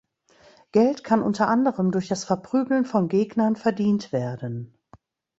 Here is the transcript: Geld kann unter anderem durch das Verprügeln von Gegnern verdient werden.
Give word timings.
Geld 0.71 1.03
kann 1.03 1.21
unter 1.21 1.47
anderem 1.47 1.91
durch 1.91 2.07
das 2.07 2.23
Verprügeln 2.25 2.85
von 2.85 3.07
Gegnern 3.07 3.55
verdient 3.55 4.11
werden. 4.11 4.73